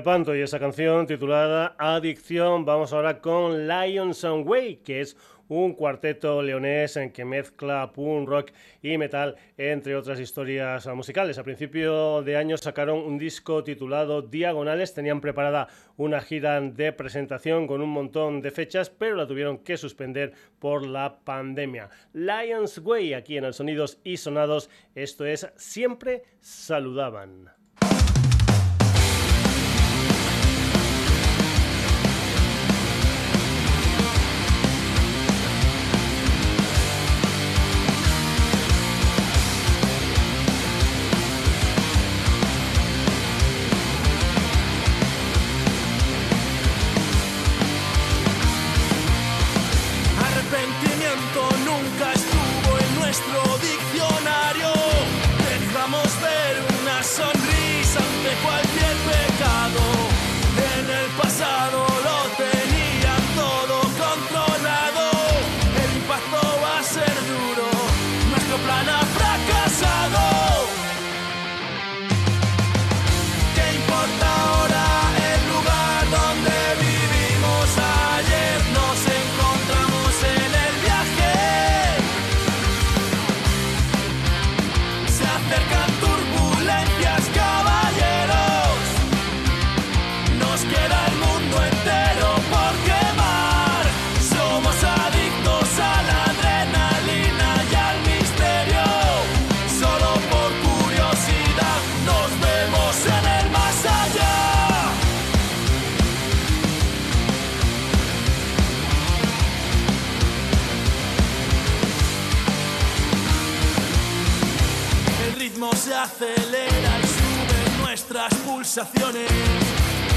Lepanto 0.00 0.34
y 0.34 0.40
esa 0.40 0.58
canción 0.58 1.06
titulada 1.06 1.74
Adicción. 1.76 2.64
Vamos 2.64 2.94
ahora 2.94 3.20
con 3.20 3.68
Lions 3.68 4.24
and 4.24 4.48
Way, 4.48 4.76
que 4.76 5.02
es 5.02 5.14
un 5.46 5.74
cuarteto 5.74 6.40
leonés 6.40 6.96
en 6.96 7.12
que 7.12 7.26
mezcla 7.26 7.92
punk, 7.92 8.26
rock 8.26 8.50
y 8.80 8.96
metal, 8.96 9.36
entre 9.58 9.94
otras 9.96 10.18
historias 10.18 10.86
musicales. 10.86 11.36
A 11.36 11.44
principio 11.44 12.22
de 12.22 12.38
año 12.38 12.56
sacaron 12.56 13.00
un 13.00 13.18
disco 13.18 13.62
titulado 13.62 14.22
Diagonales, 14.22 14.94
tenían 14.94 15.20
preparada 15.20 15.68
una 15.98 16.22
gira 16.22 16.58
de 16.62 16.94
presentación 16.94 17.66
con 17.66 17.82
un 17.82 17.90
montón 17.90 18.40
de 18.40 18.52
fechas, 18.52 18.88
pero 18.88 19.16
la 19.16 19.26
tuvieron 19.26 19.58
que 19.58 19.76
suspender 19.76 20.32
por 20.58 20.86
la 20.86 21.18
pandemia. 21.22 21.90
Lions 22.14 22.78
Way, 22.78 23.12
aquí 23.12 23.36
en 23.36 23.44
el 23.44 23.52
Sonidos 23.52 23.98
y 24.02 24.16
Sonados, 24.16 24.70
esto 24.94 25.26
es 25.26 25.46
Siempre 25.56 26.22
Saludaban. 26.40 27.59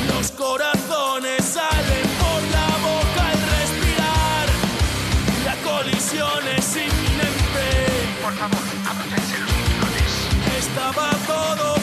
Los 0.07 0.31
corazones 0.31 1.43
salen 1.43 2.07
por 2.19 2.41
la 2.51 2.67
boca 2.77 3.27
al 3.27 3.39
respirar. 3.57 4.47
La 5.43 5.55
colisión 5.69 6.47
es 6.55 6.75
inminente. 6.77 7.65
Por 8.21 8.33
favor, 8.33 8.63
abróchense 8.87 9.37
los 9.39 9.49
cinturones. 9.51 10.11
Estaba 10.57 11.09
todo 11.27 11.82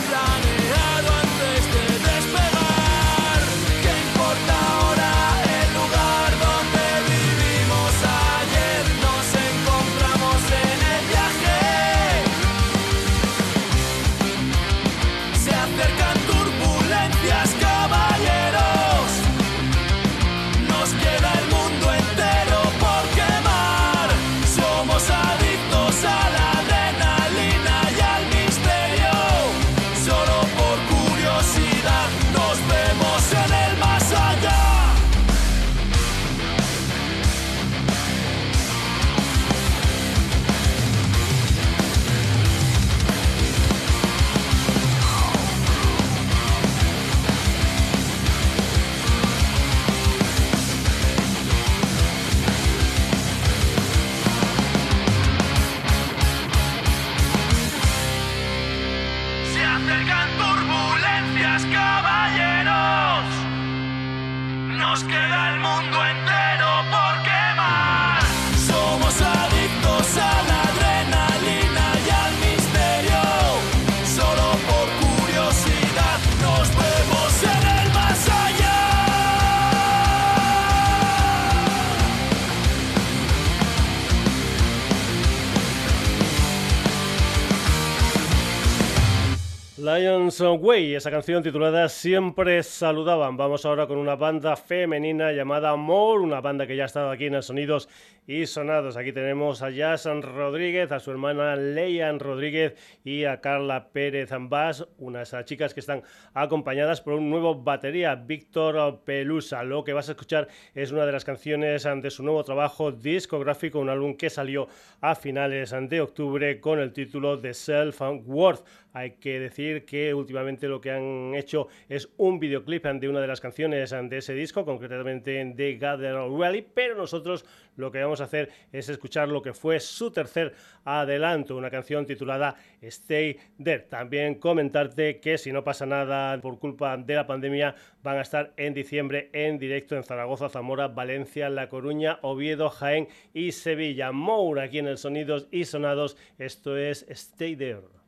Way, 90.41 90.95
esa 90.95 91.11
canción 91.11 91.43
titulada 91.43 91.87
Siempre 91.91 92.63
Saludaban. 92.63 93.37
Vamos 93.37 93.67
ahora 93.67 93.87
con 93.87 93.99
una 93.99 94.17
banda 94.17 94.57
femenina 94.57 95.33
llamada 95.33 95.77
More, 95.77 96.23
una 96.23 96.41
banda 96.41 96.67
que 96.67 96.77
ya 96.77 96.85
ha 96.85 96.87
estado 96.87 97.11
aquí 97.11 97.27
en 97.27 97.35
el 97.35 97.43
Sonidos 97.43 97.91
y 98.27 98.47
Sonados. 98.47 98.97
Aquí 98.97 99.13
tenemos 99.13 99.61
a 99.61 99.71
Jason 99.71 100.23
Rodríguez, 100.23 100.93
a 100.93 101.01
su 101.01 101.11
hermana 101.11 101.57
Leian 101.57 102.21
Rodríguez 102.21 102.75
y 103.05 103.25
a 103.25 103.43
Carla 103.43 103.89
Pérez 103.93 104.33
Ambas, 104.33 104.89
unas 104.97 105.37
chicas 105.45 105.75
que 105.75 105.81
están 105.81 106.05
acompañadas 106.33 107.03
por 107.03 107.15
un 107.15 107.29
nuevo 107.29 107.57
batería, 107.57 108.15
Víctor 108.15 109.03
Pelusa. 109.05 109.63
Lo 109.63 109.85
que 109.85 109.93
vas 109.93 110.09
a 110.09 110.13
escuchar 110.13 110.49
es 110.75 110.91
una 110.91 111.05
de 111.05 111.13
las 111.13 111.25
canciones 111.25 111.85
de 111.85 112.11
su 112.11 112.23
nuevo 112.23 112.43
trabajo 112.45 112.93
discográfico, 112.93 113.79
un 113.79 113.91
álbum 113.91 114.17
que 114.17 114.31
salió 114.31 114.69
a 115.03 115.15
finales 115.15 115.75
de 115.89 116.01
octubre 116.01 116.61
con 116.61 116.79
el 116.79 116.95
título 116.95 117.37
de 117.37 117.53
Self 117.53 118.01
Worth. 118.25 118.65
Hay 118.93 119.13
que 119.13 119.39
decir 119.39 119.85
que 119.85 120.15
últimamente 120.15 120.30
lo 120.31 120.81
que 120.81 120.91
han 120.91 121.35
hecho 121.35 121.69
es 121.89 122.09
un 122.17 122.39
videoclip 122.39 122.87
de 122.87 123.09
una 123.09 123.21
de 123.21 123.27
las 123.27 123.41
canciones 123.41 123.91
de 123.91 124.17
ese 124.17 124.35
disco, 124.35 124.65
concretamente 124.65 125.45
de 125.45 125.77
Gather 125.77 126.15
Rally, 126.15 126.67
pero 126.75 126.97
nosotros 126.97 127.45
lo 127.77 127.91
que 127.91 128.03
vamos 128.03 128.21
a 128.21 128.25
hacer 128.25 128.51
es 128.73 128.89
escuchar 128.89 129.29
lo 129.29 129.43
que 129.43 129.53
fue 129.53 129.81
su 129.81 130.11
tercer 130.11 130.55
adelanto, 130.85 131.57
una 131.57 131.71
canción 131.71 132.07
titulada 132.07 132.57
Stay 132.83 133.39
There. 133.63 133.87
También 133.89 134.37
comentarte 134.37 135.21
que 135.21 135.39
si 135.39 135.53
no 135.53 135.65
pasa 135.65 135.87
nada 135.87 136.41
por 136.41 136.59
culpa 136.59 136.97
de 136.97 137.15
la 137.15 137.27
pandemia, 137.27 137.75
van 138.03 138.19
a 138.19 138.23
estar 138.23 138.53
en 138.57 138.75
diciembre 138.75 139.31
en 139.33 139.59
directo 139.59 139.97
en 139.97 140.05
Zaragoza, 140.05 140.49
Zamora, 140.49 140.89
Valencia, 140.89 141.49
La 141.49 141.69
Coruña, 141.69 142.19
Oviedo, 142.23 142.71
Jaén 142.71 143.09
y 143.35 143.53
Sevilla. 143.53 144.13
Moura 144.13 144.65
aquí 144.65 144.79
en 144.79 144.87
el 144.87 144.99
Sonidos 144.99 145.49
y 145.51 145.65
Sonados. 145.65 146.17
Esto 146.39 146.77
es 146.77 147.07
Stay 147.09 147.57
There. 147.57 148.00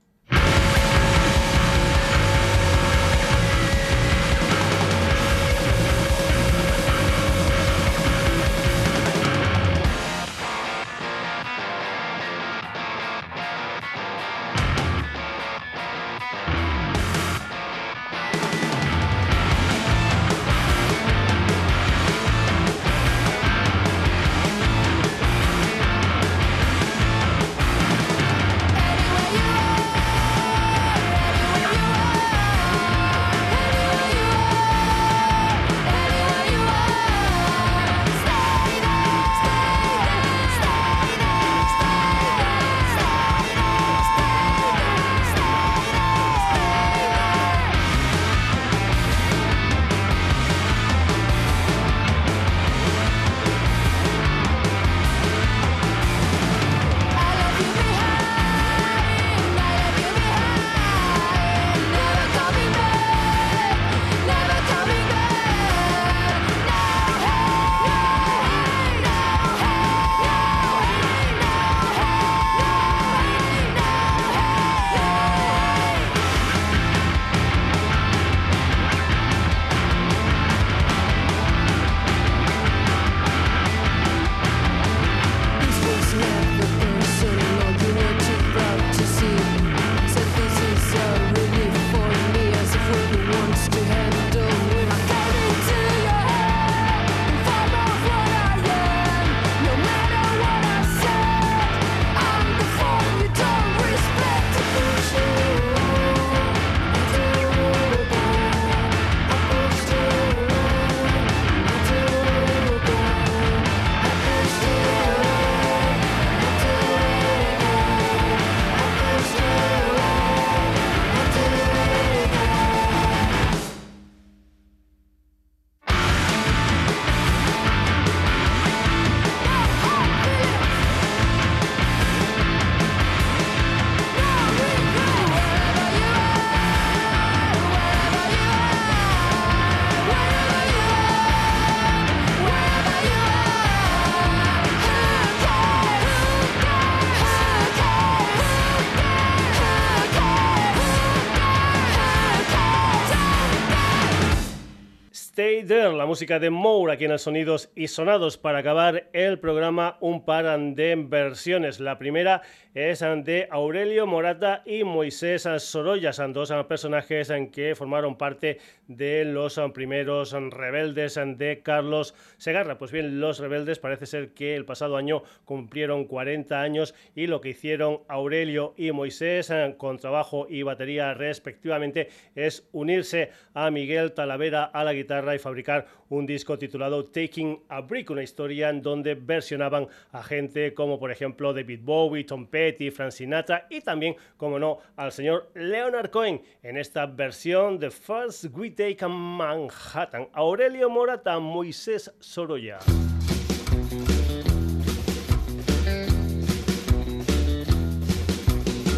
Música 156.13 156.39
de 156.39 156.51
Moore 156.51 156.93
aquí 156.93 157.07
en 157.07 157.13
el 157.13 157.19
Sonidos 157.19 157.71
y 157.75 157.89
Sonados 157.89 158.37
para 158.37 158.59
acabar 158.59 159.09
el 159.15 159.39
programa 159.39 159.97
un 160.03 160.27
par 160.27 160.45
de 160.61 160.95
versiones. 160.95 161.81
La 161.81 161.97
primera 161.97 162.43
es 162.75 163.01
de 163.01 163.49
Aurelio 163.51 164.07
Morata 164.07 164.63
y 164.67 164.85
Moisés 164.85 165.49
Sorolla, 165.57 166.13
son 166.13 166.35
dos 166.35 166.53
personajes 166.69 167.33
que 167.51 167.75
formaron 167.75 168.19
parte 168.19 168.59
de 168.97 169.25
los 169.25 169.61
primeros 169.75 170.33
rebeldes 170.33 171.19
de 171.37 171.61
Carlos 171.63 172.15
Segarra. 172.37 172.79
Pues 172.79 172.93
bien, 172.93 173.21
los 173.21 173.39
rebeldes 173.39 173.79
parece 173.79 174.07
ser 174.07 174.33
que 174.35 174.55
el 174.57 174.65
pasado 174.65 174.97
año 174.97 175.23
cumplieron 175.45 176.05
40 176.05 176.61
años 176.61 176.95
y 177.15 177.27
lo 177.27 177.41
que 177.41 177.51
hicieron 177.51 178.01
Aurelio 178.09 178.75
y 178.77 178.93
Moisés 178.93 179.53
con 179.77 179.99
trabajo 179.99 180.47
y 180.49 180.63
batería 180.63 181.15
respectivamente 181.15 182.09
es 182.35 182.69
unirse 182.73 183.31
a 183.55 183.71
Miguel 183.71 184.13
Talavera 184.13 184.65
a 184.65 184.85
la 184.85 184.93
guitarra 184.93 185.35
y 185.35 185.39
fabricar 185.39 185.87
un 186.09 186.27
disco 186.27 186.59
titulado 186.59 187.05
Taking 187.05 187.63
a 187.69 187.81
Brick, 187.81 188.11
una 188.11 188.23
historia 188.23 188.69
en 188.69 188.83
donde 188.83 189.15
versionaban 189.15 189.89
a 190.11 190.23
gente 190.23 190.75
como 190.75 190.99
por 190.99 191.11
ejemplo 191.11 191.55
David 191.55 191.81
Bowie, 191.83 192.25
Tom 192.25 192.47
Petty, 192.47 192.91
Frank 192.91 193.13
Sinatra 193.13 193.67
y 193.71 193.81
también, 193.81 194.17
como 194.37 194.59
no, 194.59 194.79
al 194.97 195.13
señor 195.13 195.51
Leonard 195.55 196.11
Cohen 196.11 196.43
en 196.63 196.77
esta 196.77 197.07
versión 197.07 197.79
de 197.79 197.91
First 197.91 198.47
We 198.53 198.71
Take 198.83 199.03
a 199.03 199.09
Manhattan. 199.09 200.27
Aurelio 200.37 200.89
Morata, 200.89 201.39
Moisés 201.39 202.09
Sorolla. 202.19 202.81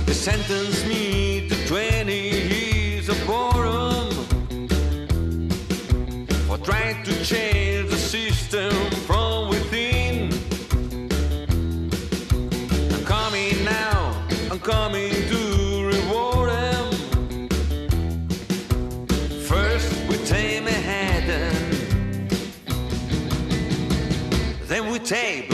sentence 0.09 0.87
me 0.87 1.51
to 1.51 1.67
20 1.69 2.13
years 2.15 3.11
of 3.11 3.27
boredom 3.27 4.09
for 6.49 6.57
trying 6.65 7.05
to 7.05 7.13
change 7.23 7.91
the 7.91 7.99
system 7.99 8.73
from 9.07 9.54
Tape. 25.05 25.54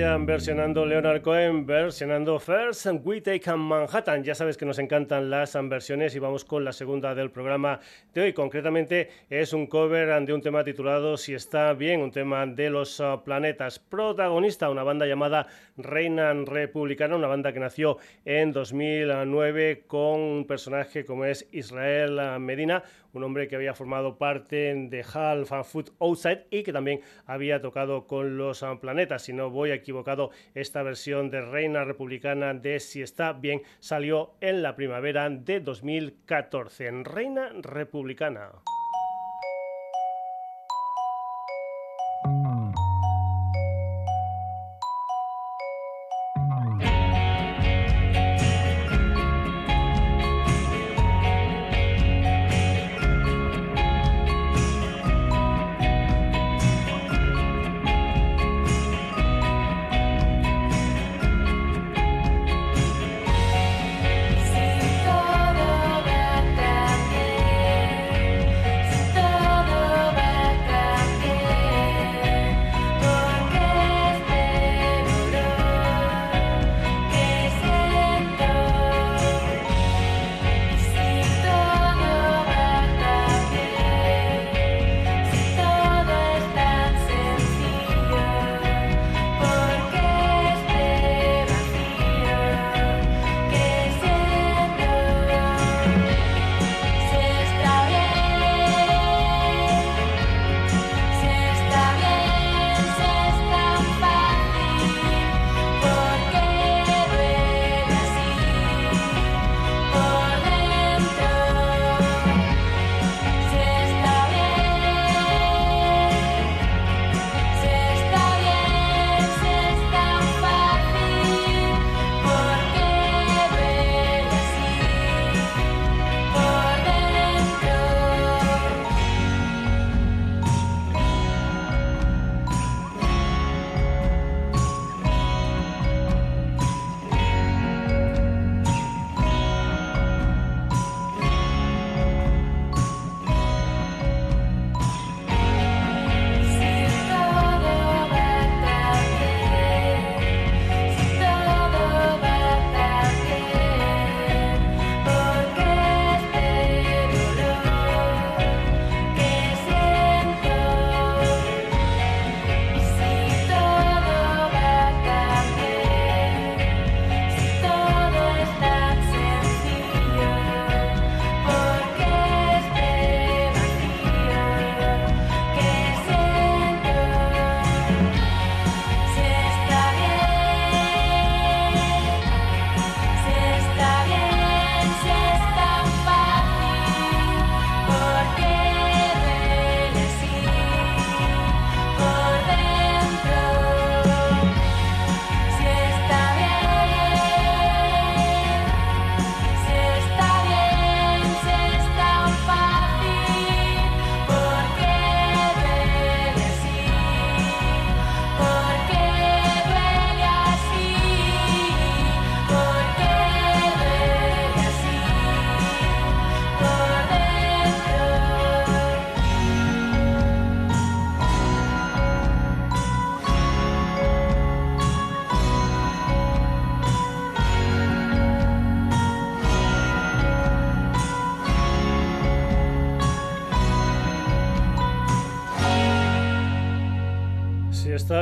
Versionando 0.00 0.86
Leonard 0.86 1.22
Cohen, 1.22 1.66
versionando 1.66 2.38
First 2.38 2.86
and 2.86 3.02
We 3.04 3.20
Take 3.20 3.50
Manhattan. 3.54 4.22
Ya 4.22 4.34
sabes 4.34 4.56
que 4.56 4.64
nos 4.64 4.78
encantan 4.78 5.30
las 5.30 5.58
versiones 5.68 6.14
y 6.14 6.18
vamos 6.18 6.44
con 6.44 6.64
la 6.64 6.72
segunda 6.72 7.14
del 7.14 7.30
programa 7.30 7.80
de 8.14 8.20
hoy. 8.20 8.32
Concretamente 8.32 9.10
es 9.28 9.52
un 9.52 9.66
cover 9.66 10.24
de 10.24 10.32
un 10.32 10.42
tema 10.42 10.62
titulado 10.62 11.16
Si 11.16 11.34
está 11.34 11.72
bien, 11.72 12.00
un 12.00 12.12
tema 12.12 12.46
de 12.46 12.70
los 12.70 13.00
uh, 13.00 13.22
planetas. 13.24 13.78
Protagonista, 13.78 14.70
una 14.70 14.84
banda 14.84 15.06
llamada 15.06 15.48
Reina 15.76 16.32
Republicana, 16.34 17.16
una 17.16 17.26
banda 17.26 17.52
que 17.52 17.60
nació 17.60 17.98
en 18.24 18.52
2009 18.52 19.84
con 19.86 20.20
un 20.20 20.46
personaje 20.46 21.04
como 21.04 21.24
es 21.24 21.48
Israel 21.52 22.18
uh, 22.18 22.38
Medina, 22.38 22.84
un 23.12 23.24
hombre 23.24 23.48
que 23.48 23.56
había 23.56 23.74
formado 23.74 24.16
parte 24.16 24.74
de 24.74 25.04
Half 25.12 25.50
Food 25.66 25.90
Outside 25.98 26.46
y 26.50 26.62
que 26.62 26.72
también 26.72 27.00
había 27.26 27.60
tocado 27.60 28.06
con 28.06 28.36
los 28.36 28.62
uh, 28.62 28.78
planetas. 28.78 28.90
planeta. 28.90 29.18
Si 29.18 29.32
no 29.32 29.50
voy 29.50 29.70
equivocado, 29.90 30.30
esta 30.54 30.82
versión 30.82 31.30
de 31.30 31.40
Reina 31.40 31.84
Republicana 31.84 32.54
de 32.54 32.78
Si 32.78 33.02
está 33.02 33.32
bien 33.32 33.62
salió 33.80 34.34
en 34.40 34.62
la 34.62 34.76
primavera 34.76 35.28
de 35.28 35.60
2014 35.60 36.86
en 36.86 37.04
Reina 37.04 37.50
Republicana. 37.60 38.50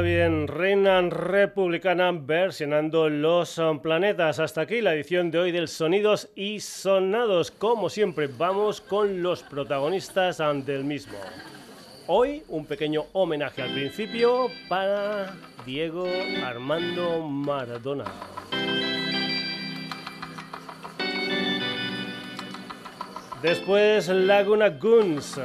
Bien, 0.02 0.48
Reina 0.48 1.00
Republicana 1.02 2.12
versionando 2.12 3.08
los 3.08 3.60
planetas. 3.82 4.38
Hasta 4.38 4.62
aquí 4.62 4.80
la 4.80 4.94
edición 4.94 5.30
de 5.30 5.38
hoy 5.38 5.52
del 5.52 5.68
Sonidos 5.68 6.28
y 6.34 6.60
Sonados. 6.60 7.50
Como 7.50 7.88
siempre, 7.88 8.28
vamos 8.28 8.80
con 8.80 9.22
los 9.22 9.42
protagonistas 9.42 10.42
del 10.64 10.84
mismo. 10.84 11.18
Hoy 12.06 12.42
un 12.48 12.66
pequeño 12.66 13.06
homenaje 13.12 13.62
al 13.62 13.72
principio 13.72 14.48
para 14.68 15.34
Diego 15.64 16.06
Armando 16.44 17.22
Maradona. 17.22 18.04
Después 23.42 24.08
Laguna 24.08 24.68
Guns. 24.70 25.40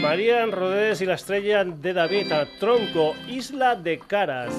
María 0.00 0.44
Rodés 0.46 1.00
y 1.00 1.06
la 1.06 1.14
estrella 1.14 1.64
de 1.64 1.92
David, 1.92 2.32
Tronco, 2.60 3.14
Isla 3.28 3.74
de 3.76 3.98
Caras, 3.98 4.52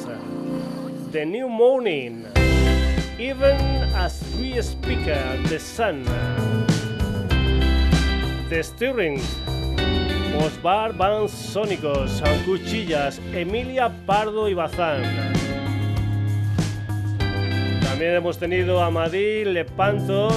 The 1.12 1.26
New 1.26 1.48
Morning, 1.48 2.24
Even 3.20 3.58
as 3.96 4.22
We 4.40 4.62
Speak, 4.62 5.06
The 5.48 5.60
Sun, 5.60 6.04
The 8.50 8.64
Stirrings, 8.64 9.38
Osbar 10.40 10.96
Van 10.98 11.28
Sónicos, 11.30 12.22
Cuchillas, 12.46 13.22
Emilia 13.34 13.92
Pardo 14.06 14.50
y 14.50 14.54
Bazán. 14.54 15.04
También 17.84 18.16
hemos 18.16 18.38
tenido 18.38 18.82
a 18.82 18.90
Madrid, 18.90 19.48
Lepanto, 19.48 20.30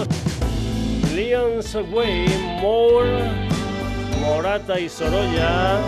Leon's 1.14 1.74
Way, 1.74 2.26
More. 2.60 3.59
Morata 4.20 4.78
y 4.78 4.88
Sorolla 4.88 5.78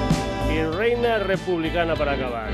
y 0.52 0.62
Reina 0.76 1.18
Republicana 1.18 1.94
para 1.94 2.12
acabar. 2.12 2.50